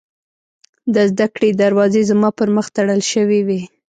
د 0.93 0.95
زدکړې 1.09 1.49
دروازې 1.61 2.01
زما 2.09 2.29
پر 2.39 2.47
مخ 2.55 2.67
تړل 2.77 3.01
شوې 3.11 3.39
وې 3.47 3.61